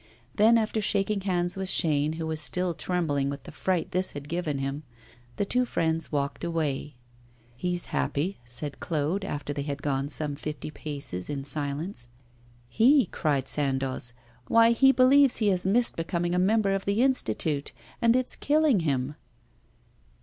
[0.33, 4.27] Then, after shaking hands with Chaîne, who was still trembling with the fright this had
[4.27, 4.81] given him,
[5.35, 6.95] the two friends walked away.
[7.55, 12.07] 'He's happy,' said Claude, after they had gone some fifty paces in silence.
[12.67, 14.15] 'He!' cried Sandoz;
[14.47, 17.71] 'why, he believes he has missed becoming a member of the Institute,
[18.01, 19.13] and it's killing him.